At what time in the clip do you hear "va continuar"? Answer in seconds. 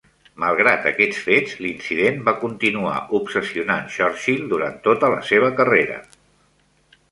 2.29-2.95